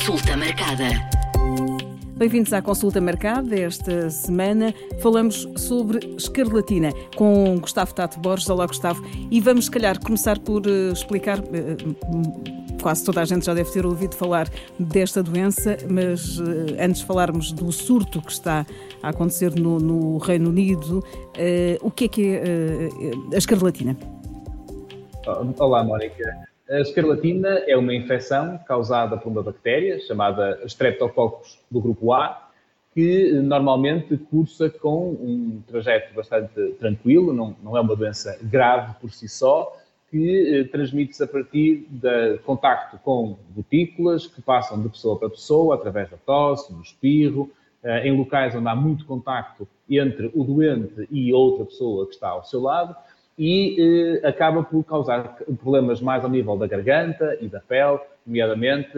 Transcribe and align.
Consulta 0.00 0.34
marcada. 0.34 0.88
Bem-vindos 2.16 2.54
à 2.54 2.62
consulta 2.62 3.02
marcada. 3.02 3.54
Esta 3.54 4.08
semana 4.08 4.72
falamos 5.02 5.46
sobre 5.58 5.98
escarlatina 6.16 6.90
com 7.14 7.58
Gustavo 7.60 7.94
Tato 7.94 8.18
Borges. 8.18 8.48
Olá, 8.48 8.66
Gustavo. 8.66 9.04
E 9.30 9.42
vamos, 9.42 9.66
se 9.66 9.70
calhar, 9.70 10.00
começar 10.02 10.38
por 10.38 10.66
uh, 10.66 10.90
explicar. 10.90 11.38
Uh, 11.40 12.80
quase 12.80 13.04
toda 13.04 13.20
a 13.20 13.26
gente 13.26 13.44
já 13.44 13.52
deve 13.52 13.70
ter 13.70 13.84
ouvido 13.84 14.16
falar 14.16 14.48
desta 14.78 15.22
doença, 15.22 15.76
mas 15.90 16.38
uh, 16.38 16.44
antes 16.80 17.02
de 17.02 17.06
falarmos 17.06 17.52
do 17.52 17.70
surto 17.70 18.22
que 18.22 18.32
está 18.32 18.64
a 19.02 19.10
acontecer 19.10 19.54
no, 19.54 19.78
no 19.78 20.16
Reino 20.16 20.48
Unido, 20.48 21.04
o 21.82 21.90
que 21.90 22.04
é 22.06 22.08
que 22.08 22.26
é 22.36 22.88
a 23.34 23.36
escarlatina? 23.36 23.94
Olá, 25.58 25.84
Mónica. 25.84 26.49
A 26.70 26.78
escarlatina 26.78 27.48
é 27.66 27.76
uma 27.76 27.92
infecção 27.92 28.56
causada 28.58 29.16
por 29.16 29.28
uma 29.28 29.42
bactéria 29.42 29.98
chamada 29.98 30.60
Streptococcus 30.66 31.58
do 31.68 31.80
grupo 31.80 32.12
A, 32.12 32.48
que 32.94 33.32
normalmente 33.32 34.16
cursa 34.16 34.70
com 34.70 35.10
um 35.10 35.60
trajeto 35.66 36.14
bastante 36.14 36.74
tranquilo, 36.78 37.32
não, 37.32 37.56
não 37.60 37.76
é 37.76 37.80
uma 37.80 37.96
doença 37.96 38.38
grave 38.40 38.94
por 39.00 39.12
si 39.12 39.28
só, 39.28 39.76
que 40.12 40.60
eh, 40.60 40.64
transmite-se 40.64 41.24
a 41.24 41.26
partir 41.26 41.88
de 41.90 42.38
contacto 42.44 42.98
com 42.98 43.36
gotículas 43.52 44.28
que 44.28 44.40
passam 44.40 44.80
de 44.80 44.88
pessoa 44.90 45.18
para 45.18 45.28
pessoa 45.28 45.74
através 45.74 46.08
da 46.08 46.18
tosse, 46.18 46.72
do 46.72 46.82
espirro, 46.82 47.50
eh, 47.82 48.06
em 48.06 48.16
locais 48.16 48.54
onde 48.54 48.68
há 48.68 48.76
muito 48.76 49.04
contacto 49.06 49.66
entre 49.88 50.30
o 50.32 50.44
doente 50.44 51.08
e 51.10 51.32
outra 51.32 51.64
pessoa 51.64 52.06
que 52.06 52.14
está 52.14 52.28
ao 52.28 52.44
seu 52.44 52.60
lado 52.60 52.94
e 53.42 54.20
eh, 54.22 54.28
acaba 54.28 54.62
por 54.62 54.84
causar 54.84 55.38
problemas 55.62 55.98
mais 55.98 56.22
ao 56.22 56.28
nível 56.28 56.58
da 56.58 56.66
garganta 56.66 57.38
e 57.40 57.48
da 57.48 57.58
pele, 57.58 57.98
nomeadamente, 58.26 58.92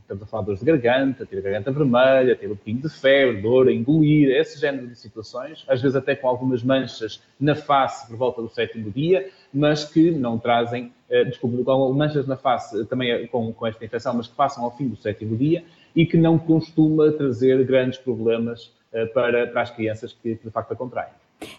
estamos 0.00 0.22
a 0.22 0.26
falar 0.26 0.40
de 0.40 0.46
dores 0.46 0.60
de 0.60 0.64
garganta, 0.64 1.26
ter 1.26 1.36
a 1.36 1.40
garganta 1.42 1.70
vermelha, 1.70 2.34
ter 2.34 2.46
um 2.46 2.56
pouquinho 2.56 2.80
de 2.80 2.88
febre, 2.88 3.42
dor 3.42 3.70
engolir, 3.70 4.34
esse 4.34 4.58
género 4.58 4.86
de 4.86 4.96
situações, 4.96 5.66
às 5.68 5.82
vezes 5.82 5.94
até 5.94 6.16
com 6.16 6.26
algumas 6.26 6.62
manchas 6.62 7.22
na 7.38 7.54
face 7.54 8.08
por 8.08 8.16
volta 8.16 8.40
do 8.40 8.48
sétimo 8.48 8.90
dia, 8.90 9.28
mas 9.52 9.84
que 9.84 10.10
não 10.12 10.38
trazem, 10.38 10.90
eh, 11.10 11.24
desculpe, 11.24 11.62
manchas 11.94 12.26
na 12.26 12.38
face 12.38 12.86
também 12.86 13.26
com, 13.26 13.52
com 13.52 13.66
esta 13.66 13.84
infecção, 13.84 14.14
mas 14.14 14.28
que 14.28 14.34
passam 14.34 14.64
ao 14.64 14.74
fim 14.74 14.88
do 14.88 14.96
sétimo 14.96 15.36
dia 15.36 15.62
e 15.94 16.06
que 16.06 16.16
não 16.16 16.38
costuma 16.38 17.12
trazer 17.12 17.62
grandes 17.66 17.98
problemas 17.98 18.72
eh, 18.94 19.04
para, 19.04 19.46
para 19.46 19.60
as 19.60 19.70
crianças 19.70 20.14
que, 20.14 20.36
que 20.36 20.44
de 20.46 20.50
facto 20.50 20.72
a 20.72 20.74
contraem. 20.74 21.12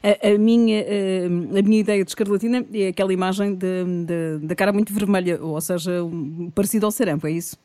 A, 0.03 0.30
a, 0.30 0.38
minha, 0.38 0.83
a 1.58 1.61
minha 1.61 1.80
ideia 1.80 2.03
de 2.03 2.11
escarlatina 2.11 2.66
é 2.73 2.88
aquela 2.88 3.13
imagem 3.13 3.58
da 4.41 4.55
cara 4.55 4.73
muito 4.73 4.94
vermelha, 4.94 5.41
ou 5.41 5.59
seja, 5.61 6.03
um, 6.03 6.52
parecido 6.53 6.85
ao 6.85 6.91
sarampo, 6.91 7.27
é 7.27 7.31
isso? 7.31 7.58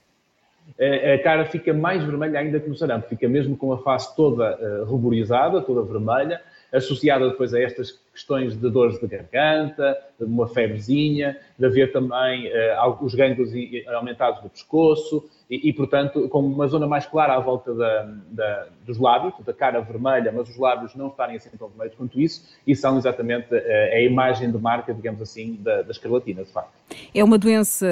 A, 0.79 1.23
cara 1.23 1.45
fica 1.45 1.75
mais 1.75 2.03
vermelha 2.03 2.39
ainda 2.39 2.59
que 2.59 2.69
no 2.69 2.77
sarampo, 2.77 3.09
fica 3.09 3.29
mesmo 3.29 3.57
com 3.57 3.73
a 3.73 3.79
face 3.79 4.15
toda 4.17 4.57
uh, 4.57 4.85
ruborizada, 4.85 5.61
toda 5.61 5.83
vermelha, 5.83 6.41
associada 6.73 7.29
depois 7.29 7.53
a 7.53 7.61
estas 7.61 8.01
questões 8.15 8.57
de 8.57 8.71
dores 8.71 8.99
de 8.99 9.07
garganta, 9.07 9.99
de 10.19 10.25
uma 10.25 10.47
febrezinha, 10.47 11.37
de 11.59 11.67
haver 11.67 11.93
também 11.93 12.47
uh, 12.47 13.05
os 13.05 13.15
gânglios 13.15 13.51
aumentados 13.89 14.41
do 14.41 14.49
pescoço, 14.49 15.29
e, 15.51 15.69
e, 15.69 15.73
portanto, 15.73 16.29
com 16.29 16.41
uma 16.41 16.67
zona 16.67 16.87
mais 16.87 17.07
clara 17.07 17.35
à 17.35 17.41
volta 17.41 17.75
da, 17.75 18.15
da, 18.31 18.67
dos 18.87 18.99
lábios, 18.99 19.35
da 19.45 19.53
cara 19.53 19.81
vermelha, 19.81 20.33
mas 20.35 20.49
os 20.49 20.57
lábios 20.57 20.95
não 20.95 21.09
estarem 21.09 21.37
assim 21.37 21.51
tão 21.59 21.69
vermelhos 21.69 21.95
quanto 21.97 22.21
isso, 22.21 22.49
e 22.67 22.75
são 22.75 22.97
exatamente 22.97 23.49
eh, 23.53 23.93
a 23.95 24.01
imagem 24.03 24.51
de 24.51 24.59
marca, 24.59 24.95
digamos 24.95 25.21
assim, 25.21 25.59
da, 25.61 25.83
da 25.83 25.91
escarlatina, 25.91 26.45
de 26.45 26.51
facto. 26.51 26.73
É 27.15 27.23
uma 27.23 27.39
doença 27.39 27.87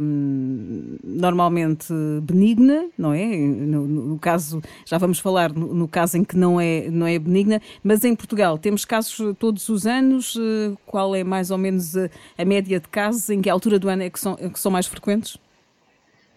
hum, 0.00 0.96
normalmente 1.02 1.92
benigna, 2.22 2.86
não 2.96 3.12
é? 3.12 3.26
No, 3.26 3.86
no, 3.86 4.18
caso, 4.18 4.60
já 4.84 4.98
vamos 4.98 5.18
falar 5.18 5.52
no, 5.52 5.74
no, 5.74 5.88
caso 5.88 6.16
em 6.16 6.24
que 6.24 6.36
não 6.36 6.60
é, 6.60 6.88
não 6.90 7.06
é 7.06 7.18
benigna, 7.18 7.60
mas 7.82 8.04
em 8.04 8.14
Portugal 8.14 8.58
temos 8.58 8.84
casos 8.84 9.34
todos 9.38 9.49
os 9.58 9.86
anos. 9.86 10.36
Eh, 10.36 10.74
qual 10.86 11.14
é 11.14 11.24
mais 11.24 11.50
ou 11.50 11.58
menos 11.58 11.96
a, 11.96 12.08
a 12.38 12.44
média 12.44 12.78
de 12.78 12.88
casos? 12.88 13.28
Em 13.30 13.42
que 13.42 13.50
altura 13.50 13.78
do 13.78 13.88
ano 13.88 14.02
é 14.02 14.10
que 14.10 14.20
são, 14.20 14.36
que 14.36 14.60
são 14.60 14.70
mais 14.70 14.86
frequentes? 14.86 15.38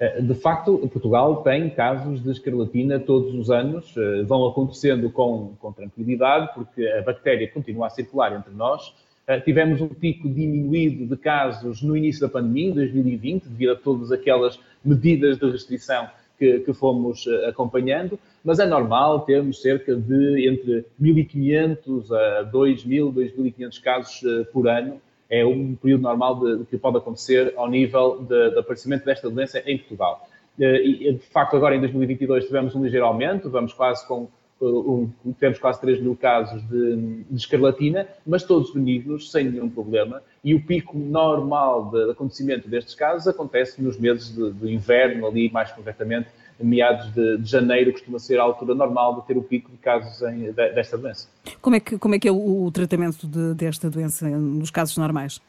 Eh, 0.03 0.22
de 0.22 0.34
facto, 0.34 0.78
Portugal 0.91 1.44
tem 1.44 1.69
casos 1.69 2.22
de 2.22 2.31
escarlatina 2.31 3.00
todos 3.00 3.34
os 3.34 3.50
anos, 3.50 3.96
eh, 3.96 4.23
vão 4.23 4.46
acontecendo 4.46 5.09
com, 5.09 5.53
com 5.59 5.72
tranquilidade, 5.72 6.50
porque 6.53 6.85
a 6.85 7.02
bactéria 7.02 7.47
continua 7.47 7.88
a 7.88 7.90
circular 7.90 8.35
entre 8.35 8.53
nós. 8.53 8.94
Eh, 9.28 9.40
tivemos 9.40 9.79
um 9.79 9.88
pico 9.88 10.28
diminuído 10.28 11.06
de 11.06 11.16
casos 11.16 11.81
no 11.81 11.96
início 11.96 12.22
da 12.22 12.28
pandemia, 12.28 12.69
em 12.69 12.73
2020, 12.73 13.44
devido 13.46 13.72
a 13.72 13.75
todas 13.75 14.12
aquelas 14.12 14.59
medidas 14.84 15.38
de 15.38 15.50
restrição 15.50 16.09
que, 16.38 16.59
que 16.59 16.73
fomos 16.73 17.25
acompanhando, 17.47 18.19
mas 18.43 18.59
é 18.59 18.65
normal 18.65 19.21
termos 19.21 19.61
cerca 19.61 19.95
de 19.95 20.47
entre 20.47 20.85
1.500 21.01 22.11
a 22.11 22.51
2.000, 22.51 23.13
2.500 23.13 23.81
casos 23.81 24.21
por 24.51 24.67
ano 24.67 24.99
é 25.29 25.43
um 25.43 25.75
período 25.75 26.01
normal 26.01 26.39
de, 26.39 26.65
que 26.65 26.77
pode 26.77 26.97
acontecer 26.97 27.53
ao 27.57 27.67
nível 27.67 28.19
de, 28.21 28.51
de 28.51 28.59
aparecimento 28.59 29.03
desta 29.03 29.29
doença 29.29 29.59
em 29.65 29.79
Portugal. 29.79 30.27
Eh, 30.59 31.13
de 31.13 31.25
facto, 31.31 31.55
agora 31.55 31.75
em 31.75 31.79
2022 31.79 32.45
tivemos 32.45 32.75
um 32.75 32.83
ligeiro 32.83 33.07
aumento, 33.07 33.49
vamos 33.49 33.73
quase 33.73 34.07
com 34.07 34.27
eh, 34.61 34.65
um, 34.65 35.09
temos 35.39 35.57
quase 35.57 35.81
3 35.81 35.99
mil 36.01 36.15
casos 36.15 36.61
de, 36.69 37.23
de, 37.29 37.35
escarlatina, 37.35 38.07
mas 38.25 38.43
todos 38.43 38.71
benignos, 38.71 39.31
sem 39.31 39.49
nenhum 39.49 39.69
problema, 39.69 40.21
e 40.43 40.53
o 40.53 40.63
pico 40.63 40.95
normal 40.95 41.89
de 41.89 42.11
acontecimento 42.11 42.69
destes 42.69 42.93
casos 42.93 43.27
acontece 43.27 43.81
nos 43.81 43.97
meses 43.97 44.35
de, 44.35 44.51
de 44.51 44.71
inverno, 44.71 45.25
ali 45.25 45.51
mais 45.51 45.71
concretamente 45.71 46.27
meados 46.63 47.12
de, 47.13 47.38
de, 47.38 47.50
janeiro 47.50 47.91
costuma 47.91 48.19
ser 48.19 48.40
a 48.40 48.44
altura 48.44 48.74
normal 48.74 49.22
de 49.22 49.28
ter 49.28 49.38
o 49.38 49.44
pico 49.44 49.72
de 49.72 49.78
casos 49.78 50.22
em, 50.22 50.51
de, 50.51 50.51
desta 50.51 50.97
doença. 50.97 51.28
Como 51.62 51.75
é 51.75 51.79
que, 51.79 51.97
como 51.97 52.16
é, 52.16 52.19
que 52.19 52.28
é 52.28 52.31
o, 52.31 52.66
o 52.66 52.72
tratamento 52.72 53.28
de, 53.28 53.53
desta 53.53 53.90
doença 53.90 54.28
nos 54.29 54.72
casos 54.72 54.97
normais? 54.97 55.41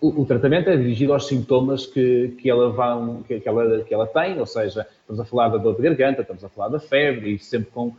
O, 0.00 0.22
o, 0.22 0.26
tratamento 0.26 0.68
é 0.68 0.76
dirigido 0.76 1.12
aos 1.12 1.28
sintomas 1.28 1.86
que, 1.86 2.34
que, 2.40 2.50
ela 2.50 2.70
vão, 2.70 3.22
que, 3.22 3.38
que, 3.38 3.48
ela, 3.48 3.84
que 3.84 3.94
ela 3.94 4.06
tem, 4.06 4.38
ou 4.38 4.46
seja, 4.46 4.84
estamos 5.00 5.20
a 5.20 5.24
falar 5.24 5.48
da 5.48 5.58
dor 5.58 5.76
de 5.76 5.82
garganta, 5.82 6.22
estamos 6.22 6.42
a 6.42 6.48
falar 6.48 6.70
da 6.70 6.80
febre, 6.80 7.34
e 7.34 7.38
sempre 7.38 7.70
com 7.70 7.86
uh, 7.86 7.94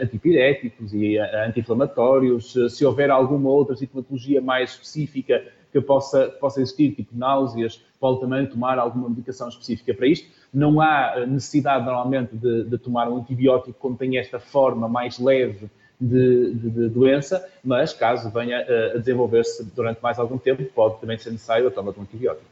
antipiréticos 0.00 0.94
e 0.94 1.18
uh, 1.18 1.48
anti-inflamatórios. 1.48 2.54
Se 2.70 2.84
houver 2.84 3.10
alguma 3.10 3.50
outra 3.50 3.74
sintomatologia 3.74 4.40
mais 4.40 4.70
específica 4.70 5.42
que 5.72 5.80
possa, 5.80 6.26
possa 6.40 6.60
existir, 6.60 6.92
tipo 6.92 7.16
náuseas, 7.16 7.82
pode 7.98 8.20
também 8.20 8.46
tomar 8.46 8.78
alguma 8.78 9.08
medicação 9.08 9.48
específica 9.48 9.94
para 9.94 10.06
isto. 10.06 10.28
Não 10.52 10.80
há 10.80 11.24
necessidade, 11.26 11.84
normalmente, 11.84 12.36
de, 12.36 12.64
de 12.64 12.78
tomar 12.78 13.08
um 13.08 13.16
antibiótico 13.16 13.76
quando 13.80 13.96
tem 13.96 14.18
esta 14.18 14.38
forma 14.38 14.86
mais 14.86 15.18
leve 15.18 15.70
de, 15.98 16.54
de, 16.54 16.70
de, 16.70 16.88
doença, 16.88 17.48
mas 17.64 17.92
caso 17.92 18.28
venha 18.30 18.58
a 18.94 18.98
desenvolver-se 18.98 19.64
durante 19.74 20.02
mais 20.02 20.18
algum 20.18 20.36
tempo, 20.36 20.64
pode 20.74 21.00
também 21.00 21.16
ser 21.16 21.30
necessário 21.30 21.68
a 21.68 21.70
toma 21.70 21.92
de 21.92 22.00
um 22.00 22.02
antibiótico. 22.02 22.44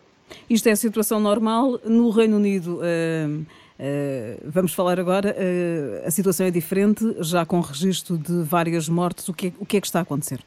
Isto 0.48 0.68
é 0.68 0.72
a 0.72 0.76
situação 0.76 1.20
normal. 1.20 1.80
No 1.84 2.10
Reino 2.10 2.36
Unido, 2.36 2.76
uh, 2.76 3.40
uh, 3.40 3.46
vamos 4.44 4.72
falar 4.72 5.00
agora, 5.00 5.34
uh, 5.34 6.06
a 6.06 6.10
situação 6.10 6.46
é 6.46 6.50
diferente, 6.50 7.04
já 7.18 7.44
com 7.44 7.60
registro 7.60 8.16
de 8.16 8.42
várias 8.42 8.88
mortes. 8.88 9.28
O 9.28 9.34
que, 9.34 9.48
é, 9.48 9.52
o 9.58 9.66
que 9.66 9.76
é 9.76 9.80
que 9.80 9.86
está 9.86 9.98
a 9.98 10.02
acontecer? 10.02 10.40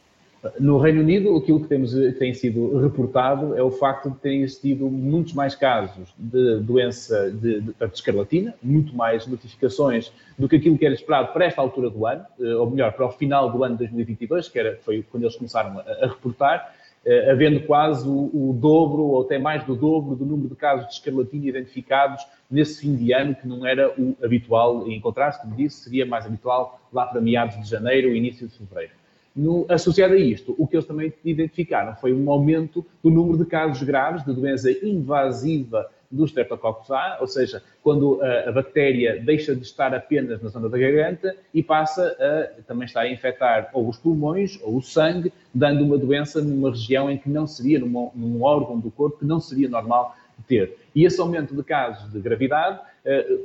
No 0.59 0.77
Reino 0.77 0.99
Unido, 0.99 1.37
aquilo 1.37 1.61
que, 1.61 1.67
temos, 1.67 1.93
tem 2.19 2.33
sido 2.33 2.77
reportado 2.77 3.55
é 3.55 3.63
o 3.63 3.71
facto 3.71 4.09
de 4.09 4.17
terem 4.17 4.41
existido 4.41 4.89
muitos 4.89 5.33
mais 5.33 5.55
casos 5.55 6.13
de 6.17 6.59
doença 6.59 7.31
de, 7.31 7.61
de, 7.61 7.73
de 7.73 7.93
escarlatina, 7.93 8.53
muito 8.61 8.93
mais 8.93 9.25
notificações 9.25 10.11
do 10.37 10.49
que 10.49 10.57
aquilo 10.57 10.77
que 10.77 10.85
era 10.85 10.93
esperado 10.93 11.31
para 11.31 11.45
esta 11.45 11.61
altura 11.61 11.89
do 11.89 12.05
ano, 12.05 12.25
eh, 12.41 12.55
ou 12.55 12.69
melhor, 12.69 12.91
para 12.91 13.05
o 13.05 13.11
final 13.11 13.49
do 13.51 13.63
ano 13.63 13.75
de 13.75 13.85
2022, 13.85 14.49
que 14.49 14.59
era, 14.59 14.77
foi 14.83 15.01
quando 15.09 15.23
eles 15.23 15.35
começaram 15.35 15.79
a, 15.79 15.81
a 15.81 16.07
reportar, 16.07 16.75
eh, 17.05 17.31
havendo 17.31 17.61
quase 17.61 18.07
o, 18.07 18.29
o, 18.33 18.53
dobro 18.53 19.03
ou 19.03 19.21
até 19.21 19.39
mais 19.39 19.63
do 19.63 19.75
dobro 19.75 20.15
do 20.15 20.25
número 20.25 20.49
de 20.49 20.55
casos 20.55 20.87
de 20.87 20.93
escarlatina 20.93 21.47
identificados 21.47 22.25
nesse 22.51 22.81
fim 22.81 22.95
de 22.95 23.13
ano, 23.13 23.33
que 23.33 23.47
não 23.47 23.65
era 23.65 23.93
o 23.97 24.15
habitual 24.21 24.89
encontrar-se, 24.89 25.41
como 25.41 25.55
disse, 25.55 25.85
seria 25.85 26.05
mais 26.05 26.25
habitual 26.25 26.81
lá 26.91 27.05
para 27.05 27.21
meados 27.21 27.61
de 27.61 27.69
janeiro, 27.69 28.13
início 28.13 28.47
de 28.47 28.57
fevereiro. 28.57 29.02
No, 29.35 29.65
associado 29.67 30.13
a 30.13 30.17
isto, 30.17 30.53
o 30.59 30.67
que 30.67 30.75
eles 30.75 30.85
também 30.85 31.11
identificaram 31.25 31.95
foi 31.95 32.13
um 32.13 32.29
aumento 32.29 32.85
do 33.01 33.09
número 33.09 33.37
de 33.37 33.45
casos 33.45 33.81
graves 33.81 34.23
de 34.23 34.31
doença 34.31 34.71
invasiva 34.85 35.89
do 36.13 36.25
Streptococcus 36.25 36.91
A, 36.91 37.17
ou 37.19 37.27
seja, 37.27 37.63
quando 37.81 38.21
a, 38.21 38.49
a, 38.49 38.51
bactéria 38.51 39.19
deixa 39.19 39.55
de 39.55 39.63
estar 39.63 39.93
apenas 39.95 40.41
na 40.41 40.49
zona 40.49 40.69
da 40.69 40.77
garganta 40.77 41.35
e 41.51 41.63
passa 41.63 42.15
a 42.19 42.61
também 42.61 42.85
estar 42.85 43.01
a 43.01 43.11
infectar 43.11 43.71
ou 43.73 43.89
os 43.89 43.97
pulmões 43.97 44.59
ou 44.61 44.77
o 44.77 44.81
sangue, 44.81 45.33
dando 45.51 45.83
uma 45.83 45.97
doença 45.97 46.39
numa 46.39 46.69
região 46.69 47.09
em 47.09 47.17
que 47.17 47.29
não 47.29 47.47
seria, 47.47 47.79
num, 47.79 48.11
num 48.13 48.43
órgão 48.43 48.79
do 48.79 48.91
corpo 48.91 49.17
que 49.17 49.25
não 49.25 49.39
seria 49.39 49.67
normal 49.67 50.15
ter. 50.47 50.77
E 50.95 51.05
esse 51.05 51.19
aumento 51.19 51.55
de 51.55 51.63
casos 51.63 52.11
de 52.11 52.19
gravidade 52.19 52.79
eh, 53.05 53.39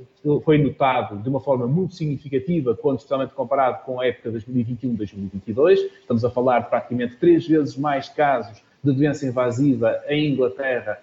foi 0.44 0.58
notado 0.58 1.22
de 1.22 1.28
uma 1.28 1.40
forma 1.40 1.66
muito 1.66 1.94
significativa, 1.94 2.74
quando 2.74 2.98
especialmente 2.98 3.34
comparado 3.34 3.84
com 3.84 4.00
a 4.00 4.06
época 4.06 4.30
2021-2022. 4.32 5.76
Estamos 6.00 6.24
a 6.24 6.30
falar 6.30 6.60
de 6.60 6.68
praticamente 6.70 7.16
três 7.16 7.46
vezes 7.46 7.76
mais 7.76 8.08
casos 8.08 8.62
de 8.82 8.92
doença 8.92 9.26
invasiva 9.26 10.00
em 10.08 10.32
Inglaterra 10.32 10.98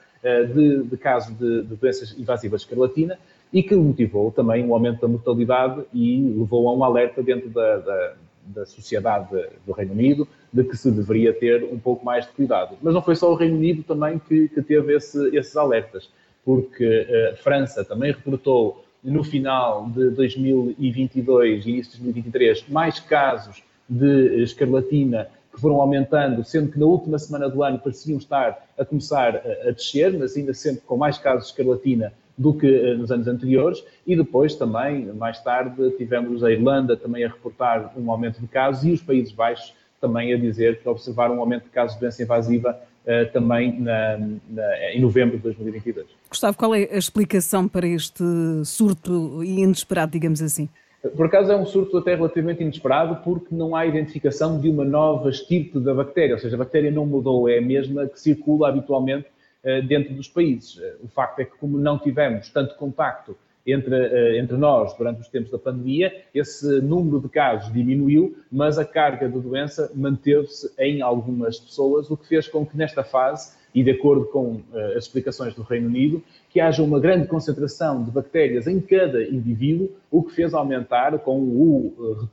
de, 0.53 0.83
de 0.83 0.97
casos 0.97 1.37
de, 1.37 1.61
de 1.63 1.75
doenças 1.75 2.17
invasivas 2.17 2.61
de 2.61 2.67
escarlatina 2.67 3.19
e 3.53 3.61
que 3.61 3.75
motivou 3.75 4.31
também 4.31 4.65
um 4.65 4.73
aumento 4.73 5.01
da 5.01 5.07
mortalidade 5.07 5.83
e 5.93 6.19
levou 6.21 6.67
a 6.67 6.73
um 6.73 6.83
alerta 6.83 7.21
dentro 7.21 7.49
da, 7.49 7.77
da, 7.77 8.13
da 8.47 8.65
sociedade 8.65 9.29
do 9.65 9.71
Reino 9.71 9.93
Unido 9.93 10.27
de 10.55 10.63
que 10.63 10.77
se 10.77 10.89
deveria 10.89 11.33
ter 11.33 11.65
um 11.65 11.77
pouco 11.77 12.05
mais 12.05 12.25
de 12.25 12.31
cuidado. 12.31 12.77
Mas 12.81 12.93
não 12.93 13.01
foi 13.01 13.13
só 13.13 13.29
o 13.29 13.35
Reino 13.35 13.57
Unido 13.57 13.83
também 13.83 14.17
que, 14.17 14.47
que 14.47 14.61
teve 14.61 14.95
esse, 14.95 15.35
esses 15.35 15.57
alertas, 15.57 16.09
porque 16.45 17.05
a 17.33 17.35
França 17.35 17.83
também 17.83 18.13
reportou 18.13 18.85
no 19.03 19.21
final 19.21 19.89
de 19.89 20.11
2022 20.11 21.65
e 21.65 21.69
início 21.69 21.97
de 21.97 22.03
2023 22.03 22.69
mais 22.69 23.01
casos 23.01 23.61
de 23.89 24.43
escarlatina 24.43 25.27
que 25.53 25.59
foram 25.59 25.81
aumentando, 25.81 26.41
sendo 26.45 26.71
que 26.71 26.79
na 26.79 26.85
última 26.85 27.19
semana 27.19 27.49
do 27.49 27.61
ano 27.61 27.77
pareciam 27.77 28.17
estar 28.17 28.65
a 28.79 28.85
começar 28.85 29.35
a, 29.35 29.67
a 29.67 29.71
descer, 29.71 30.17
mas 30.17 30.37
ainda 30.37 30.53
sempre 30.53 30.81
com 30.85 30.95
mais 30.95 31.17
casos 31.17 31.47
de 31.47 31.49
escarlatina 31.49 32.13
do 32.37 32.53
que 32.53 32.65
uh, 32.65 32.97
nos 32.97 33.11
anos 33.11 33.27
anteriores. 33.27 33.83
E 34.07 34.15
depois 34.15 34.55
também, 34.55 35.05
mais 35.13 35.41
tarde, 35.41 35.91
tivemos 35.97 36.45
a 36.45 36.51
Irlanda 36.51 36.95
também 36.95 37.25
a 37.25 37.27
reportar 37.27 37.93
um 37.97 38.09
aumento 38.09 38.39
de 38.39 38.47
casos 38.47 38.85
e 38.85 38.91
os 38.91 39.01
Países 39.01 39.33
Baixos 39.33 39.73
também 39.99 40.33
a 40.33 40.37
dizer 40.37 40.79
que 40.81 40.89
observaram 40.89 41.37
um 41.37 41.39
aumento 41.39 41.63
de 41.63 41.69
casos 41.69 41.95
de 41.95 42.01
doença 42.01 42.21
invasiva 42.21 42.79
uh, 43.05 43.31
também 43.31 43.79
na, 43.79 44.17
na, 44.49 44.91
em 44.91 45.01
novembro 45.01 45.37
de 45.37 45.43
2022. 45.43 46.07
Gustavo, 46.29 46.57
qual 46.57 46.75
é 46.75 46.89
a 46.91 46.97
explicação 46.97 47.67
para 47.67 47.87
este 47.87 48.23
surto 48.63 49.43
inesperado, 49.43 50.11
digamos 50.11 50.41
assim? 50.41 50.69
Por 51.15 51.27
acaso 51.27 51.51
é 51.51 51.55
um 51.55 51.65
surto 51.65 51.97
até 51.97 52.15
relativamente 52.15 52.63
inesperado, 52.63 53.17
porque 53.23 53.53
não 53.53 53.75
há 53.75 53.85
identificação 53.85 54.59
de 54.59 54.69
uma 54.69 54.83
nova 54.83 55.29
estirpe 55.29 55.79
da 55.79 55.93
bactéria, 55.93 56.33
ou 56.33 56.39
seja, 56.39 56.55
a 56.55 56.59
bactéria 56.59 56.89
não 56.89 57.05
mudou, 57.05 57.47
é 57.47 57.59
a 57.59 57.61
mesma 57.61 58.07
que 58.07 58.19
circula 58.19 58.69
habitualmente 58.69 59.27
uh, 59.63 59.85
dentro 59.87 60.13
dos 60.15 60.27
países. 60.27 60.77
Uh, 60.77 61.03
o 61.03 61.07
facto 61.07 61.39
é 61.39 61.45
que, 61.45 61.55
como 61.57 61.77
não 61.77 61.99
tivemos 61.99 62.49
tanto 62.49 62.75
contacto 62.75 63.37
entre, 63.65 63.95
uh, 63.95 64.35
entre 64.35 64.57
nós 64.57 64.93
durante 64.95 65.21
os 65.21 65.27
tempos 65.27 65.51
da 65.51 65.57
pandemia, 65.57 66.13
esse 66.33 66.81
número 66.81 67.19
de 67.19 67.29
casos 67.29 67.71
diminuiu, 67.73 68.37
mas 68.51 68.77
a 68.77 68.85
carga 68.85 69.27
de 69.27 69.39
doença 69.39 69.91
manteve-se 69.95 70.71
em 70.77 71.01
algumas 71.01 71.59
pessoas, 71.59 72.09
o 72.09 72.17
que 72.17 72.27
fez 72.27 72.47
com 72.47 72.65
que 72.65 72.77
nesta 72.77 73.03
fase 73.03 73.55
e 73.75 73.83
de 73.83 73.91
acordo 73.91 74.25
com 74.27 74.61
as 74.95 75.03
explicações 75.03 75.53
do 75.53 75.61
Reino 75.61 75.89
Unido, 75.89 76.23
que 76.49 76.61
haja 76.61 76.81
uma 76.81 76.97
grande 76.97 77.27
concentração 77.27 78.01
de 78.05 78.09
bactérias 78.09 78.67
em 78.67 78.79
cada 78.79 79.21
indivíduo, 79.21 79.91
o 80.09 80.23
que 80.23 80.33
fez 80.33 80.53
aumentar, 80.53 81.19
com 81.19 81.37
o 81.41 82.25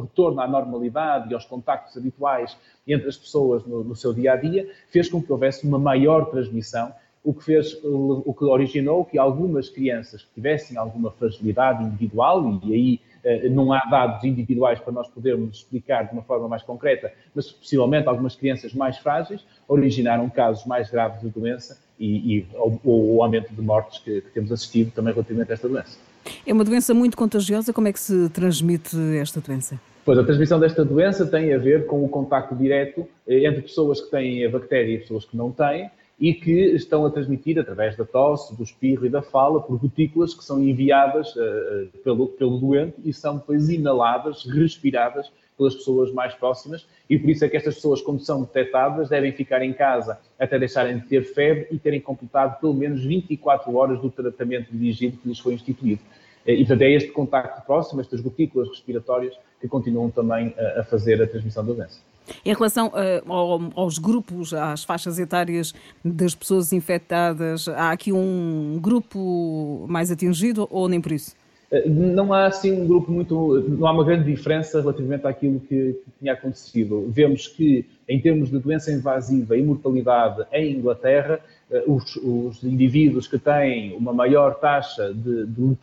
retorno 0.00 0.40
à 0.40 0.48
normalidade 0.48 1.30
e 1.30 1.34
aos 1.34 1.44
contactos 1.44 1.94
habituais 1.98 2.56
entre 2.88 3.10
as 3.10 3.16
pessoas 3.18 3.66
no, 3.66 3.84
no 3.84 3.94
seu 3.94 4.14
dia 4.14 4.32
a 4.32 4.36
dia, 4.36 4.66
fez 4.88 5.10
com 5.10 5.22
que 5.22 5.30
houvesse 5.30 5.66
uma 5.66 5.78
maior 5.78 6.30
transmissão 6.30 6.90
o 7.26 7.34
que 7.34 7.44
fez, 7.44 7.76
o 7.82 8.32
que 8.32 8.44
originou 8.44 9.04
que 9.04 9.18
algumas 9.18 9.68
crianças 9.68 10.22
que 10.22 10.28
tivessem 10.36 10.76
alguma 10.76 11.10
fragilidade 11.10 11.82
individual, 11.82 12.60
e 12.62 12.72
aí 12.72 13.00
eh, 13.24 13.48
não 13.48 13.72
há 13.72 13.80
dados 13.90 14.22
individuais 14.22 14.78
para 14.78 14.92
nós 14.92 15.08
podermos 15.08 15.56
explicar 15.56 16.04
de 16.04 16.12
uma 16.12 16.22
forma 16.22 16.46
mais 16.46 16.62
concreta, 16.62 17.12
mas 17.34 17.50
possivelmente 17.50 18.06
algumas 18.06 18.36
crianças 18.36 18.72
mais 18.72 18.96
frágeis 18.98 19.44
originaram 19.66 20.30
casos 20.30 20.64
mais 20.66 20.88
graves 20.88 21.20
de 21.20 21.28
doença 21.28 21.76
e, 21.98 22.36
e 22.38 22.46
o, 22.84 23.20
aumento 23.20 23.52
de 23.52 23.60
mortes 23.60 23.98
que, 23.98 24.20
que 24.20 24.30
temos 24.30 24.52
assistido 24.52 24.92
também 24.92 25.12
relativamente 25.12 25.50
a 25.50 25.54
esta 25.54 25.68
doença. 25.68 25.98
É 26.46 26.52
uma 26.52 26.62
doença 26.62 26.94
muito 26.94 27.16
contagiosa, 27.16 27.72
como 27.72 27.88
é 27.88 27.92
que 27.92 27.98
se 27.98 28.28
transmite 28.28 28.96
esta 29.20 29.40
doença? 29.40 29.80
Pois, 30.04 30.16
a 30.16 30.22
transmissão 30.22 30.60
desta 30.60 30.84
doença 30.84 31.26
tem 31.26 31.52
a 31.52 31.58
ver 31.58 31.86
com 31.86 32.04
o 32.04 32.08
contacto 32.08 32.54
direto 32.54 33.04
eh, 33.26 33.48
entre 33.48 33.62
pessoas 33.62 34.00
que 34.00 34.12
têm 34.12 34.46
a 34.46 34.48
bactéria 34.48 34.94
e 34.94 34.98
pessoas 34.98 35.24
que 35.24 35.36
não 35.36 35.50
têm, 35.50 35.90
e 36.18 36.32
que 36.32 36.74
estão 36.74 37.04
a 37.04 37.10
transmitir 37.10 37.58
através 37.58 37.96
da 37.96 38.04
tosse, 38.04 38.56
do 38.56 38.62
espirro 38.62 39.04
e 39.04 39.10
da 39.10 39.20
fala 39.20 39.60
por 39.60 39.78
gotículas 39.78 40.32
que 40.32 40.42
são 40.42 40.62
enviadas 40.62 41.34
uh, 41.36 41.88
pelo, 42.02 42.28
pelo 42.28 42.58
doente 42.58 42.94
e 43.04 43.12
são 43.12 43.36
depois 43.36 43.68
inaladas, 43.68 44.44
respiradas 44.44 45.30
pelas 45.58 45.74
pessoas 45.74 46.10
mais 46.12 46.34
próximas 46.34 46.86
e 47.08 47.18
por 47.18 47.30
isso 47.30 47.44
é 47.44 47.48
que 47.48 47.56
estas 47.56 47.76
pessoas, 47.76 48.00
quando 48.00 48.20
são 48.20 48.42
detectadas, 48.42 49.10
devem 49.10 49.32
ficar 49.32 49.62
em 49.62 49.72
casa 49.72 50.18
até 50.38 50.58
deixarem 50.58 50.98
de 50.98 51.06
ter 51.06 51.22
febre 51.22 51.68
e 51.70 51.78
terem 51.78 52.00
completado 52.00 52.60
pelo 52.60 52.74
menos 52.74 53.04
24 53.04 53.74
horas 53.74 54.00
do 54.00 54.10
tratamento 54.10 54.70
dirigido 54.72 55.18
que 55.18 55.28
lhes 55.28 55.38
foi 55.38 55.54
instituído. 55.54 56.00
Eh, 56.46 56.54
e, 56.54 56.58
portanto, 56.58 56.82
é 56.82 56.92
este 56.92 57.10
contacto 57.10 57.66
próximo, 57.66 58.00
estas 58.00 58.20
gotículas 58.20 58.68
respiratórias, 58.68 59.34
que 59.60 59.68
continuam 59.68 60.10
também 60.10 60.54
a, 60.58 60.80
a 60.80 60.84
fazer 60.84 61.20
a 61.22 61.26
transmissão 61.26 61.64
da 61.64 61.72
doença. 61.72 62.00
Em 62.44 62.52
relação 62.52 62.88
uh, 62.88 63.72
aos 63.74 63.98
grupos, 63.98 64.52
às 64.52 64.84
faixas 64.84 65.18
etárias 65.18 65.74
das 66.04 66.34
pessoas 66.34 66.72
infectadas, 66.72 67.68
há 67.68 67.90
aqui 67.90 68.12
um 68.12 68.78
grupo 68.80 69.86
mais 69.88 70.10
atingido 70.10 70.66
ou 70.70 70.88
nem 70.88 71.00
por 71.00 71.12
isso? 71.12 71.34
Eh, 71.70 71.88
não 71.88 72.32
há 72.32 72.46
assim 72.46 72.72
um 72.72 72.86
grupo 72.86 73.10
muito. 73.10 73.64
Não 73.68 73.86
há 73.86 73.92
uma 73.92 74.04
grande 74.04 74.30
diferença 74.30 74.80
relativamente 74.80 75.26
àquilo 75.26 75.60
que, 75.60 75.94
que 75.94 76.10
tinha 76.20 76.32
acontecido. 76.32 77.06
Vemos 77.08 77.48
que, 77.48 77.84
em 78.08 78.20
termos 78.20 78.50
de 78.50 78.58
doença 78.58 78.92
invasiva 78.92 79.56
e 79.56 79.62
mortalidade 79.62 80.46
em 80.52 80.76
Inglaterra, 80.76 81.40
eh, 81.70 81.84
os, 81.86 82.16
os, 82.16 82.62
indivíduos 82.62 83.26
que 83.26 83.38
têm 83.38 83.96
uma 83.96 84.12
maior 84.12 84.54
taxa 84.54 85.12
de, 85.12 85.46
de, 85.46 85.76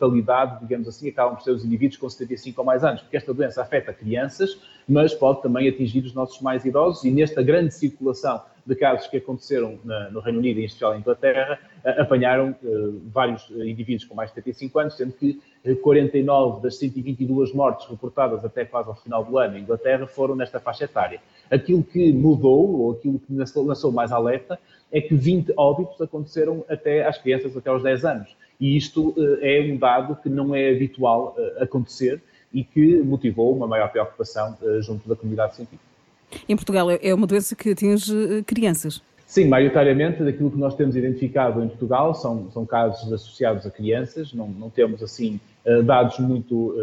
digamos 0.62 0.88
assim, 0.88 1.08
acabam 1.08 1.36
por 1.36 1.42
ser 1.42 1.50
os 1.50 1.64
indivíduos 1.64 1.98
com 1.98 2.08
75 2.08 2.60
ou 2.60 2.64
mais 2.64 2.82
anos, 2.82 3.02
porque 3.02 3.16
esta 3.16 3.34
doença 3.34 3.60
afeta 3.60 3.92
crianças, 3.92 4.58
mas 4.88 5.14
pode 5.14 5.42
também 5.42 5.68
atingir 5.68 6.04
os 6.04 6.14
nossos 6.14 6.40
mais 6.40 6.64
idosos, 6.64 7.04
e 7.04 7.10
nesta 7.10 7.42
grande 7.42 7.72
circulação 7.72 8.40
de 8.66 8.74
casos 8.74 9.06
que 9.06 9.18
aconteceram 9.18 9.78
na, 9.84 10.10
no 10.10 10.20
Reino 10.20 10.38
Unido, 10.38 10.58
e 10.58 10.62
em 10.62 10.66
especial 10.66 10.94
em 10.94 11.00
Inglaterra, 11.00 11.58
apanharam 11.98 12.56
uh, 12.62 13.00
vários 13.12 13.50
indivíduos 13.50 14.04
com 14.04 14.14
mais 14.14 14.30
de 14.30 14.36
75 14.36 14.78
anos, 14.78 14.96
sendo 14.96 15.12
que 15.12 15.38
49 15.82 16.62
das 16.62 16.76
122 16.78 17.52
mortes 17.52 17.86
reportadas 17.88 18.44
até 18.44 18.64
quase 18.64 18.88
ao 18.88 18.94
final 18.96 19.24
do 19.24 19.38
ano 19.38 19.58
em 19.58 19.62
Inglaterra 19.62 20.06
foram 20.06 20.34
nesta 20.34 20.60
faixa 20.60 20.84
etária. 20.84 21.20
Aquilo 21.50 21.82
que 21.82 22.12
mudou, 22.12 22.80
ou 22.80 22.92
aquilo 22.92 23.18
que 23.18 23.32
lançou 23.32 23.92
mais 23.92 24.12
alerta, 24.12 24.58
é 24.90 25.00
que 25.00 25.14
20 25.14 25.52
óbitos 25.56 26.00
aconteceram 26.00 26.64
até 26.68 27.06
às 27.06 27.18
crianças 27.18 27.54
até 27.56 27.68
aos 27.68 27.82
10 27.82 28.04
anos. 28.04 28.36
E 28.60 28.76
isto 28.76 29.14
é 29.42 29.60
um 29.60 29.76
dado 29.76 30.16
que 30.16 30.28
não 30.28 30.54
é 30.54 30.70
habitual 30.70 31.36
acontecer 31.58 32.22
e 32.54 32.64
que 32.64 33.02
motivou 33.02 33.54
uma 33.54 33.66
maior 33.66 33.90
preocupação 33.90 34.56
uh, 34.62 34.80
junto 34.80 35.06
da 35.08 35.14
comunidade 35.14 35.56
científica. 35.56 35.82
Em 36.48 36.56
Portugal 36.56 36.88
é 36.90 37.12
uma 37.12 37.26
doença 37.26 37.54
que 37.54 37.70
atinge 37.70 38.42
crianças. 38.46 39.02
Sim, 39.26 39.48
maioritariamente 39.48 40.22
daquilo 40.22 40.50
que 40.50 40.58
nós 40.58 40.74
temos 40.74 40.96
identificado 40.96 41.62
em 41.62 41.68
Portugal 41.68 42.14
são, 42.14 42.50
são 42.50 42.64
casos 42.64 43.12
associados 43.12 43.66
a 43.66 43.70
crianças, 43.70 44.32
não, 44.32 44.48
não 44.48 44.70
temos 44.70 45.02
assim 45.02 45.40
dados 45.84 46.18
muito 46.18 46.74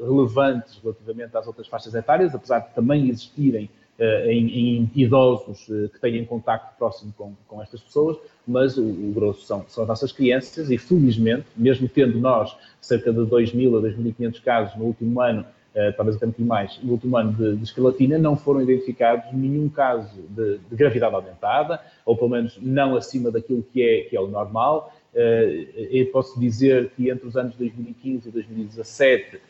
relevantes 0.00 0.78
relativamente 0.82 1.36
às 1.36 1.46
outras 1.46 1.66
faixas 1.66 1.92
etárias, 1.94 2.34
apesar 2.34 2.60
de 2.60 2.74
também 2.74 3.08
existirem 3.08 3.64
eh, 3.64 3.74
em, 4.00 4.46
em, 4.48 4.90
idosos 4.94 5.68
eh, 5.70 5.88
que 5.92 6.00
têm 6.00 6.24
contacto 6.24 6.76
próximo 6.78 7.12
com, 7.16 7.34
com 7.48 7.60
estas 7.60 7.80
pessoas, 7.80 8.16
mas 8.46 8.78
o, 8.78 8.84
o 8.84 9.12
grosso 9.12 9.44
são, 9.44 9.64
são 9.68 9.82
as 9.82 9.88
nossas 9.88 10.12
crianças 10.12 10.70
e, 10.70 10.78
felizmente, 10.78 11.46
mesmo 11.56 11.88
tendo 11.88 12.18
nós 12.18 12.56
cerca 12.80 13.12
de 13.12 13.18
2.000 13.18 13.76
a 13.76 13.82
2.500 13.82 14.42
casos 14.42 14.76
no 14.76 14.84
último 14.84 15.20
ano, 15.20 15.40
uh, 15.40 15.92
talvez 15.96 16.16
até 16.16 16.26
um 16.26 16.44
mais, 16.44 16.78
no 16.82 16.92
último 16.92 17.16
ano 17.16 17.32
de, 17.32 17.56
de 17.56 17.64
escalatina, 17.64 18.18
não 18.18 18.36
foram 18.36 18.62
identificados 18.62 19.32
nenhum 19.32 19.68
caso 19.68 20.22
de, 20.30 20.58
de, 20.58 20.76
gravidade 20.76 21.16
aumentada, 21.16 21.80
ou 22.06 22.16
pelo 22.16 22.30
menos 22.30 22.56
não 22.62 22.94
acima 22.94 23.32
daquilo 23.32 23.64
que 23.64 23.82
é, 23.82 24.02
que 24.02 24.16
é 24.16 24.20
o 24.20 24.28
normal. 24.28 24.94
Eu 25.14 26.06
posso 26.12 26.38
dizer 26.38 26.90
que 26.90 27.10
entre 27.10 27.26
os 27.26 27.36
anos 27.36 27.56
2015 27.56 28.28
e 28.28 28.30
2017 28.30 29.36
Uh, 29.36 29.47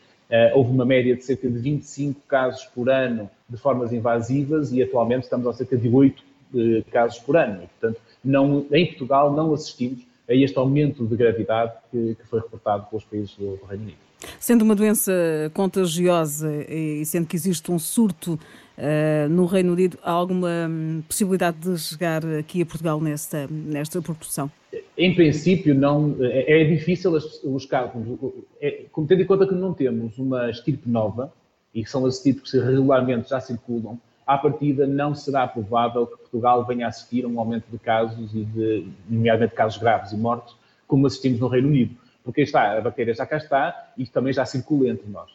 houve 0.54 0.70
uma 0.70 0.84
média 0.84 1.16
de 1.16 1.24
cerca 1.24 1.48
de 1.48 1.58
25 1.58 2.20
casos 2.28 2.64
por 2.66 2.90
ano 2.90 3.30
de 3.48 3.56
formas 3.56 3.92
invasivas 3.92 4.72
e 4.72 4.82
atualmente 4.82 5.24
estamos 5.24 5.46
a 5.46 5.52
cerca 5.52 5.76
de 5.76 5.88
8 5.88 6.22
uh, 6.52 6.84
casos 6.90 7.18
por 7.20 7.36
ano. 7.36 7.62
E, 7.62 7.66
portanto, 7.66 8.00
não, 8.22 8.66
em 8.70 8.86
Portugal 8.86 9.32
não 9.32 9.54
assistimos 9.54 10.06
a 10.28 10.34
este 10.34 10.58
aumento 10.58 11.06
de 11.06 11.16
gravidade 11.16 11.72
que, 11.90 12.14
que 12.14 12.26
foi 12.26 12.40
reportado 12.40 12.86
pelos 12.86 13.04
países 13.04 13.34
do 13.36 13.58
Reino 13.68 13.84
Unido. 13.84 13.98
Sendo 14.38 14.62
uma 14.62 14.74
doença 14.74 15.12
contagiosa 15.54 16.52
e 16.68 17.04
sendo 17.06 17.26
que 17.26 17.36
existe 17.36 17.70
um 17.70 17.78
surto 17.78 18.38
uh, 18.78 19.28
no 19.28 19.44
Reino 19.46 19.72
Unido, 19.72 19.98
há 20.02 20.10
alguma 20.10 20.48
hum, 20.68 21.02
possibilidade 21.06 21.58
de 21.58 21.78
chegar 21.78 22.24
aqui 22.24 22.62
a 22.62 22.66
Portugal 22.66 23.00
nesta, 23.00 23.46
nesta 23.50 24.00
proporção? 24.00 24.50
Em 24.96 25.14
princípio, 25.14 25.74
não, 25.74 26.16
é, 26.20 26.62
é 26.62 26.64
difícil 26.64 27.12
os 27.12 27.66
cálculos, 27.66 28.18
é, 28.60 28.84
tendo 29.06 29.22
em 29.22 29.26
conta 29.26 29.46
que 29.46 29.54
não 29.54 29.72
temos 29.72 30.18
uma 30.18 30.50
estirpe 30.50 30.88
nova, 30.88 31.32
e 31.74 31.84
que 31.84 31.90
são 31.90 32.06
as 32.06 32.16
estirpes 32.16 32.50
que 32.50 32.58
regularmente 32.58 33.30
já 33.30 33.40
circulam, 33.40 33.98
à 34.26 34.36
partida 34.36 34.86
não 34.86 35.14
será 35.14 35.46
provável 35.46 36.06
que 36.06 36.16
Portugal 36.16 36.64
venha 36.66 36.86
a 36.86 36.88
assistir 36.88 37.24
a 37.24 37.28
um 37.28 37.38
aumento 37.38 37.64
de 37.70 37.78
casos, 37.78 38.34
e 38.34 38.44
de, 38.44 38.86
nomeadamente 39.08 39.54
casos 39.54 39.78
graves 39.78 40.12
e 40.12 40.16
mortes, 40.16 40.54
como 40.86 41.06
assistimos 41.06 41.40
no 41.40 41.48
Reino 41.48 41.68
Unido. 41.68 41.94
Porque 42.24 42.42
está, 42.42 42.76
a 42.76 42.80
bactéria 42.80 43.14
já 43.14 43.24
cá 43.24 43.36
está 43.36 43.92
e 43.96 44.06
também 44.06 44.32
já 44.32 44.44
circula 44.44 44.88
entre 44.88 45.08
nós. 45.08 45.30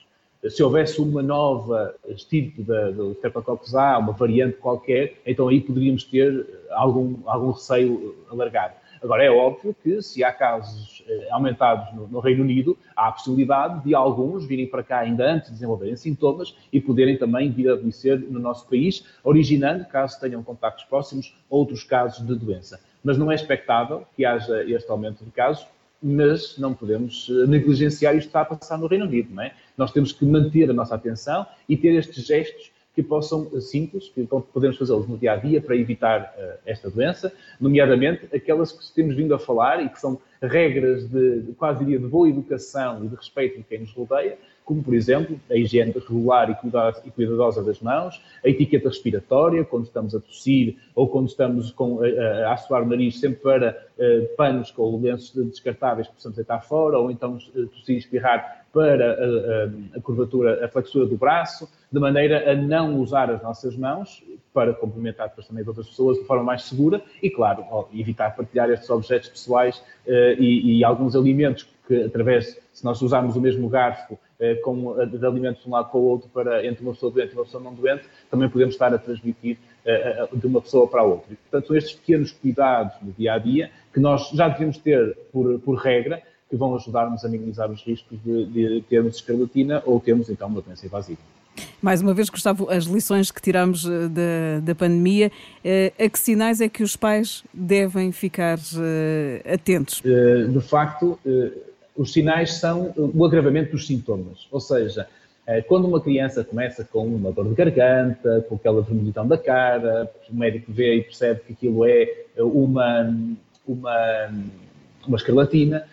Se 0.50 0.62
houvesse 0.62 1.00
uma 1.00 1.22
nova 1.22 1.96
estirpe 2.08 2.64
do 2.64 3.14
Streptococcus 3.14 3.74
A, 3.76 3.98
uma 3.98 4.12
variante 4.12 4.58
qualquer, 4.58 5.14
então 5.26 5.48
aí 5.48 5.62
poderíamos 5.62 6.04
ter 6.04 6.46
algum, 6.72 7.18
algum 7.26 7.52
receio 7.52 8.16
alargado. 8.30 8.74
Agora, 9.02 9.24
é 9.24 9.30
óbvio 9.30 9.76
que 9.84 10.02
se 10.02 10.24
há 10.24 10.32
casos 10.32 11.04
eh, 11.06 11.28
aumentados 11.30 11.94
no, 11.94 12.08
no, 12.08 12.20
Reino 12.22 12.42
Unido, 12.42 12.78
há 12.96 13.10
a 13.10 13.12
possibilidade 13.12 13.84
de 13.84 13.94
alguns 13.94 14.46
virem 14.46 14.66
para 14.66 14.82
cá 14.82 15.00
ainda 15.00 15.30
antes 15.30 15.48
de 15.48 15.56
desenvolverem 15.56 15.98
sintomas 15.98 16.56
e 16.72 16.80
poderem 16.80 17.18
também 17.18 17.52
vir 17.52 17.70
a 17.70 17.74
adoecer 17.74 18.18
no 18.18 18.40
nosso 18.40 18.66
país, 18.70 19.06
originando, 19.22 19.86
caso 19.86 20.18
tenham 20.22 20.42
contactos 20.42 20.86
próximos, 20.86 21.36
outros 21.50 21.84
casos 21.84 22.26
de 22.26 22.34
doença. 22.34 22.80
Mas 23.04 23.18
não 23.18 23.30
é 23.30 23.36
expectável 23.36 24.06
que 24.16 24.24
haja 24.24 24.64
este 24.64 24.90
aumento 24.90 25.26
de 25.26 25.32
casos, 25.32 25.68
mas 26.04 26.58
não 26.58 26.74
podemos 26.74 27.30
eh, 27.30 27.48
negligenciar 27.48 28.16
isto 28.16 28.26
que 28.26 28.30
está 28.30 28.42
a 28.42 28.46
passar 28.46 28.78
no 28.78 28.88
Reino 28.88 29.06
Unido, 29.06 29.34
não 29.34 29.42
é? 29.42 29.54
Nós 29.78 29.92
temos 29.92 30.12
que 30.12 30.26
manter 30.26 30.70
a 30.70 30.74
nossa 30.74 30.94
atenção 30.94 31.46
e 31.68 31.78
ter 31.78 31.94
estes 31.96 32.26
gestos 32.26 32.72
que 32.94 33.02
possam, 33.02 33.50
eh, 33.54 33.62
simples, 33.62 34.10
que 34.10 34.28
podemos 34.54 34.78
fazê-los 34.78 35.08
no 35.08 35.18
dia 35.18 35.34
a 35.34 35.36
dia 35.38 35.62
para 35.62 35.76
evitar 35.76 36.34
uh, 36.38 36.60
esta 36.66 36.90
doença, 36.90 37.34
nomeadamente 37.60 38.28
aquelas 38.36 38.72
que 38.72 38.94
temos 38.94 39.16
vindo 39.16 39.34
a 39.34 39.40
falar 39.40 39.84
e 39.84 39.90
que 39.90 40.00
são 40.00 40.20
regras 40.42 41.08
de, 41.10 41.42
de 41.42 41.54
quase 41.54 41.80
diria, 41.80 41.98
de 41.98 42.06
boa 42.06 42.30
educação 42.30 43.04
e 43.04 43.08
de 43.08 43.16
respeito 43.16 43.58
de 43.58 43.64
quem 43.64 43.80
nos 43.80 43.92
rodeia, 43.94 44.38
como, 44.65 44.84
por 44.84 44.93
exemplo, 44.93 45.39
a 45.50 45.55
higiene 45.55 45.91
regular 45.91 46.50
e 47.05 47.12
cuidadosa 47.12 47.63
das 47.63 47.79
mãos, 47.79 48.22
a 48.43 48.50
etiqueta 48.50 48.89
respiratória, 48.89 49.63
quando 49.63 49.86
estamos 49.86 50.15
a 50.15 50.20
tossir 50.20 50.77
ou 50.96 51.08
quando 51.08 51.27
estamos 51.27 51.72
com, 51.72 52.00
a, 52.01 52.48
a 52.48 52.53
assoar 52.53 52.84
o 52.84 52.86
nariz, 52.86 53.20
sempre 53.20 53.39
para 53.41 53.77
uh, 53.98 54.36
panos 54.36 54.72
com 54.72 55.00
lenços 55.01 55.34
descartáveis 55.46 56.08
que 56.08 56.13
possamos 56.13 56.36
deitar 56.36 56.63
fora, 56.63 56.98
ou 56.98 57.12
então 57.12 57.38
tossir 57.38 57.96
e 57.96 57.98
espirrar 57.98 58.63
para 58.74 59.12
a, 59.12 59.96
a, 59.96 59.98
a, 60.00 60.01
curvatura, 60.01 60.65
a 60.65 60.67
flexura 60.67 61.05
do 61.05 61.15
braço, 61.15 61.70
de 61.91 62.00
maneira 62.00 62.51
a 62.51 62.55
não 62.55 63.00
usar 63.00 63.29
as 63.29 63.41
nossas 63.43 63.77
mãos 63.77 64.24
para 64.51 64.74
complementar 64.74 65.29
depois 65.29 65.48
também 65.48 65.63
de 65.63 65.70
outras 65.70 65.88
pessoas 65.88 66.17
de 66.17 66.25
forma 66.25 66.43
mais 66.43 66.63
segura 66.63 67.01
e, 67.22 67.29
claro, 67.29 67.65
evitar 67.93 68.36
partilhar 68.36 68.70
estes 68.70 68.89
objetos 68.89 69.29
pessoais 69.29 69.77
uh, 70.08 70.12
e, 70.39 70.79
e, 70.79 70.84
alguns 70.84 71.15
alimentos 71.15 71.67
que, 71.88 72.03
através, 72.03 72.60
se 72.74 72.84
nós 72.84 73.01
usarmos 73.01 73.36
o 73.36 73.41
mesmo 73.41 73.70
garfo 73.70 74.17
com, 74.64 74.94
de 75.06 75.26
alimentos 75.26 75.64
de 75.64 75.70
um 75.70 75.72
lado 75.72 75.90
para 75.90 76.00
o 76.00 76.04
outro, 76.04 76.30
para, 76.30 76.66
entre 76.66 76.84
uma 76.84 76.94
pessoa 76.94 77.12
doente 77.12 77.32
e 77.32 77.36
uma 77.36 77.46
pessoa 77.46 77.64
não 77.64 77.74
doente, 77.74 78.04
também 78.30 78.50
podemos 78.50 78.76
estar 78.76 78.94
a 78.94 78.98
transmitir 78.98 79.58
uh, 79.86 80.38
de 80.38 80.48
uma 80.48 80.62
pessoa 80.62 80.88
para 80.88 81.02
a 81.02 81.04
outra. 81.04 81.34
E, 81.34 81.36
portanto, 81.36 81.68
são 81.68 81.76
estes 81.76 81.94
pequenos 81.94 82.32
cuidados 82.32 82.94
no 83.02 83.12
dia 83.12 83.34
a 83.34 83.38
dia 83.38 83.72
que 83.94 84.00
nós 84.00 84.30
já 84.30 84.48
devemos 84.48 84.78
ter 84.78 85.16
por, 85.32 85.60
por 85.60 85.76
regra 85.76 86.22
que 86.50 86.56
vão 86.56 86.76
ajudar-nos 86.76 87.26
a 87.26 87.30
minimizar 87.30 87.72
os 87.72 87.82
riscos 87.84 88.20
de, 88.24 88.46
de 88.46 88.82
termos 88.90 89.16
escarlatina 89.16 89.82
ou 89.86 90.00
termos 90.00 90.30
então 90.30 90.48
uma 90.48 90.62
doença 90.62 90.86
invasiva. 90.86 91.20
Mais 91.82 92.02
uma 92.02 92.14
vez, 92.14 92.30
Gustavo, 92.30 92.70
as 92.70 92.86
lições 92.86 93.30
que 93.30 93.42
tiramos 93.42 93.86
eh, 93.86 94.08
da, 94.08 94.60
da 94.62 94.76
pandemia, 94.76 95.32
eh, 95.64 95.92
a 96.00 96.10
que 96.10 96.18
sinais 96.18 96.62
é 96.62 96.70
que 96.70 96.82
os 96.82 96.96
pais 96.96 97.44
devem 97.54 98.12
ficar 98.12 98.58
eh, 98.78 99.54
atentos? 99.54 100.02
De 100.02 100.62
facto, 100.62 101.20
os 101.96 102.12
sinais 102.12 102.54
são 102.56 102.94
o 102.98 103.26
agravamento 103.26 103.72
dos 103.72 103.86
sintomas, 103.88 104.48
ou 104.52 104.60
seja, 104.60 105.08
quando 105.68 105.88
uma 105.88 106.00
criança 106.00 106.44
começa 106.44 106.84
com 106.86 107.06
uma 107.06 107.32
dor 107.32 107.50
de 107.50 107.56
garganta, 107.56 108.46
com 108.48 108.56
aquela 108.56 108.82
vermelhidão 108.82 109.28
da 109.28 109.38
cara, 109.38 110.10
o 110.30 110.36
médico 110.36 110.72
vê 110.72 110.96
e 110.96 111.04
percebe 111.04 111.42
que 111.42 111.54
aquilo 111.54 111.86
é 111.86 112.26
uma, 112.38 113.14
uma, 113.68 114.34
uma 115.06 115.18
escarlatina, 115.18 115.86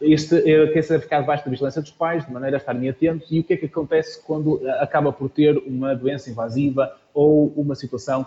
este 0.00 0.42
quer 0.72 0.82
ser 0.82 1.00
ficar 1.00 1.20
debaixo 1.20 1.44
da 1.44 1.50
vigilância 1.50 1.80
dos 1.80 1.90
pais, 1.90 2.26
de 2.26 2.32
maneira 2.32 2.56
a 2.56 2.58
estarem 2.58 2.88
atentos, 2.88 3.28
e 3.30 3.40
o 3.40 3.44
que 3.44 3.54
é 3.54 3.56
que 3.56 3.66
acontece 3.66 4.22
quando 4.22 4.60
eh, 4.66 4.82
acaba 4.82 5.10
por 5.10 5.30
ter 5.30 5.56
uma 5.58 5.94
doença 5.94 6.28
invasiva 6.28 6.94
ou 7.14 7.52
uma 7.56 7.74
situação 7.74 8.26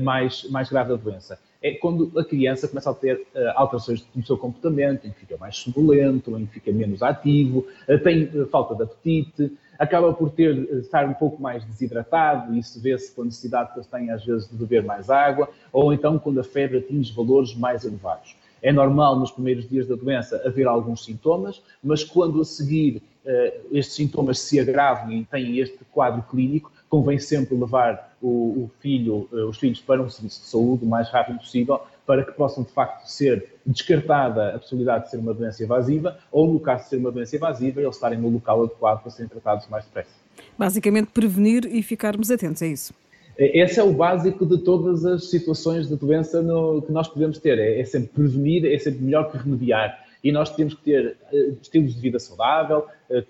mais, 0.00 0.48
mais 0.48 0.70
grave 0.70 0.90
da 0.90 0.96
doença? 0.96 1.38
É 1.62 1.72
quando 1.72 2.18
a 2.18 2.24
criança 2.24 2.66
começa 2.66 2.90
a 2.90 2.94
ter 2.94 3.16
uh, 3.16 3.52
alterações 3.54 4.04
no 4.14 4.24
seu 4.24 4.36
comportamento, 4.36 5.06
em 5.06 5.10
que 5.10 5.20
fica 5.20 5.36
mais 5.36 5.56
sonolento, 5.56 6.36
em 6.38 6.46
que 6.46 6.54
fica 6.54 6.72
menos 6.72 7.02
ativo, 7.02 7.66
uh, 7.88 7.98
tem 8.02 8.28
falta 8.46 8.74
de 8.74 8.82
apetite, 8.82 9.52
acaba 9.78 10.12
por 10.12 10.30
ter, 10.30 10.56
estar 10.80 11.08
um 11.08 11.14
pouco 11.14 11.40
mais 11.40 11.64
desidratado, 11.64 12.54
e 12.54 12.58
isso 12.58 12.80
vê-se 12.80 13.14
com 13.14 13.22
a 13.22 13.24
necessidade 13.24 13.72
que 13.72 13.78
eles 13.78 13.88
têm, 13.88 14.10
às 14.10 14.24
vezes, 14.24 14.48
de 14.48 14.56
beber 14.56 14.84
mais 14.84 15.10
água, 15.10 15.48
ou 15.72 15.92
então 15.92 16.18
quando 16.18 16.38
a 16.40 16.44
febre 16.44 16.78
atinge 16.78 17.12
valores 17.12 17.54
mais 17.54 17.84
elevados. 17.84 18.36
É 18.62 18.72
normal 18.72 19.18
nos 19.18 19.32
primeiros 19.32 19.68
dias 19.68 19.88
da 19.88 19.96
doença 19.96 20.40
haver 20.46 20.68
alguns 20.68 21.04
sintomas, 21.04 21.60
mas 21.82 22.04
quando 22.04 22.40
a 22.40 22.44
seguir 22.44 23.02
uh, 23.24 23.66
estes 23.72 23.96
sintomas 23.96 24.38
se 24.38 24.60
agravam 24.60 25.10
e 25.12 25.24
têm 25.24 25.58
este 25.58 25.80
quadro 25.90 26.22
clínico, 26.30 26.70
convém 26.88 27.18
sempre 27.18 27.56
levar 27.56 28.11
o, 28.22 28.64
o 28.64 28.70
filho, 28.80 29.28
uh, 29.32 29.48
os 29.48 29.58
filhos 29.58 29.80
para 29.80 30.00
um 30.00 30.08
serviço 30.08 30.40
de 30.40 30.46
saúde 30.46 30.84
o 30.84 30.88
mais 30.88 31.10
rápido 31.10 31.38
possível 31.38 31.80
para 32.06 32.24
que 32.24 32.32
possam 32.32 32.64
de 32.64 32.70
facto 32.70 33.06
ser 33.06 33.52
descartada 33.64 34.54
a 34.54 34.58
possibilidade 34.58 35.04
de 35.04 35.10
ser 35.10 35.18
uma 35.18 35.34
doença 35.34 35.62
invasiva 35.62 36.18
ou, 36.30 36.52
no 36.52 36.60
caso 36.60 36.84
de 36.84 36.90
ser 36.90 36.96
uma 36.96 37.12
doença 37.12 37.36
invasiva, 37.36 37.80
eles 37.80 37.94
estarem 37.94 38.18
no 38.18 38.28
local 38.28 38.64
adequado 38.64 39.02
para 39.02 39.10
serem 39.10 39.28
tratados 39.28 39.68
mais 39.68 39.84
depressa. 39.84 40.10
Basicamente, 40.58 41.10
prevenir 41.12 41.64
e 41.66 41.82
ficarmos 41.82 42.30
atentos, 42.30 42.62
é 42.62 42.68
isso? 42.68 42.94
Esse 43.38 43.80
é 43.80 43.82
o 43.82 43.92
básico 43.92 44.44
de 44.44 44.58
todas 44.58 45.06
as 45.06 45.30
situações 45.30 45.88
de 45.88 45.96
doença 45.96 46.42
no, 46.42 46.82
que 46.82 46.92
nós 46.92 47.08
podemos 47.08 47.38
ter. 47.38 47.58
É, 47.58 47.80
é, 47.80 47.84
sempre 47.84 48.08
prevenir, 48.08 48.66
é 48.66 48.78
sempre 48.78 49.02
melhor 49.02 49.30
que 49.30 49.38
remediar. 49.38 50.01
E 50.22 50.30
nós 50.30 50.54
temos 50.54 50.74
que 50.74 50.82
ter 50.82 51.16
uh, 51.32 51.58
estilos 51.60 51.94
de 51.94 52.00
vida 52.00 52.18
saudável, 52.18 52.86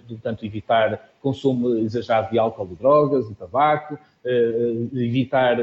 portanto, 0.06 0.44
evitar 0.44 1.10
consumo 1.20 1.78
exagerado 1.78 2.30
de 2.30 2.38
álcool 2.38 2.68
e 2.72 2.74
drogas 2.74 3.30
e 3.30 3.34
tabaco, 3.34 3.94
uh, 3.94 4.98
evitar 4.98 5.58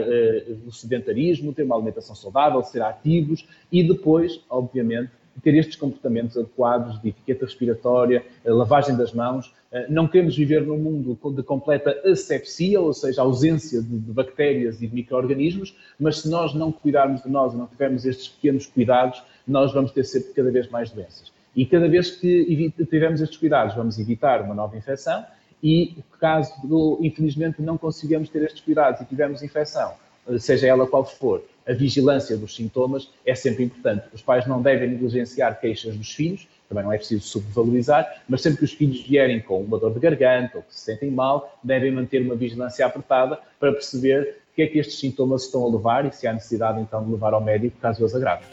o 0.65 0.71
sedentarismo, 0.71 1.53
ter 1.53 1.63
uma 1.63 1.75
alimentação 1.75 2.15
saudável, 2.15 2.63
ser 2.63 2.81
ativos 2.81 3.48
e 3.71 3.83
depois, 3.83 4.41
obviamente, 4.50 5.12
ter 5.41 5.55
estes 5.55 5.75
comportamentos 5.75 6.38
adequados 6.38 7.01
de 7.01 7.09
etiqueta 7.09 7.45
respiratória, 7.45 8.25
lavagem 8.45 8.95
das 8.95 9.13
mãos. 9.13 9.53
Eh, 9.71 9.86
não 9.89 10.07
queremos 10.07 10.36
viver 10.36 10.65
num 10.65 10.77
mundo 10.77 11.17
de 11.36 11.43
completa 11.43 11.95
asepsia, 12.05 12.81
ou 12.81 12.93
seja, 12.93 13.21
ausência 13.21 13.81
de 13.81 14.12
bactérias 14.12 14.81
e 14.81 14.88
de 14.88 14.95
micro-organismos, 14.95 15.75
mas 16.00 16.21
se 16.21 16.29
nós 16.29 16.53
não 16.53 16.71
cuidarmos 16.71 17.21
de 17.21 17.29
nós 17.29 17.53
e 17.53 17.57
não 17.57 17.67
tivermos 17.67 18.05
estes 18.05 18.27
pequenos 18.27 18.65
cuidados, 18.65 19.21
nós 19.50 19.74
vamos 19.74 19.91
ter 19.91 20.03
sempre 20.03 20.34
cada 20.34 20.51
vez 20.51 20.70
mais 20.70 20.91
doenças. 20.91 21.32
E 21.56 21.65
cada 21.65 21.88
vez 21.88 22.12
que 22.12 22.72
tivermos 22.89 23.22
estes 23.22 23.38
cuidados, 23.38 23.75
vamos 23.75 23.98
evitar 24.00 24.41
uma 24.41 24.53
nova 24.53 24.77
infecção 24.77 25.25
e 25.62 25.98
caso, 26.20 26.53
infelizmente, 27.01 27.62
não 27.62 27.77
consigamos 27.77 28.29
ter 28.29 28.44
estes 28.44 28.62
cuidados 28.62 29.01
e 29.01 29.06
tivermos 29.06 29.44
infecção, 29.44 29.94
seja 30.38 30.68
ela 30.68 30.88
qual 30.88 31.06
for, 31.06 31.44
a 31.68 31.74
vigilância 31.74 32.36
dos 32.38 32.56
sintomas 32.56 33.10
é 33.25 33.36
sempre 33.36 33.63
importante. 33.63 34.06
Os 34.13 34.22
pais 34.22 34.48
não 34.48 34.62
devem 34.62 34.89
negligenciar 34.89 35.60
queixas 35.60 35.96
dos 35.96 36.12
filhos, 36.12 36.48
também 36.68 36.84
não 36.84 36.94
é 36.94 36.98
preciso 36.98 37.24
subvalorizar, 37.24 38.22
mas 38.27 38.41
sempre 38.41 38.60
que 38.60 38.65
os 38.65 38.74
filhos 38.74 39.01
vierem 39.01 39.39
com 39.39 39.62
uma 39.62 39.77
dor 39.77 39.94
de 39.94 40.00
garganta 40.00 40.58
ou 40.58 40.63
que 40.63 40.74
se 40.74 40.82
sentem 40.82 41.12
mal, 41.12 41.60
devem 41.63 41.91
manter 41.91 42.22
uma 42.22 42.36
vigilância 42.36 42.86
apertada 42.86 43.39
para 43.60 43.72
perceber 43.72 44.38
o 44.51 44.56
que 44.56 44.62
é 44.62 44.68
que 44.68 44.79
estes 44.79 45.00
sintomas 45.00 45.44
estão 45.44 45.63
a 45.63 45.70
levar 45.70 46.06
e 46.06 46.12
se 46.12 46.27
há 46.27 46.34
necessidade 46.34 46.79
então 46.79 47.03
de 47.03 47.12
levar 47.12 47.34
ao 47.34 47.41
médico 47.41 47.77
caso 47.79 48.03
os 48.03 48.15
agrave. 48.15 48.46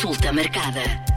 Consulta 0.00 0.32
marcada. 0.32 1.09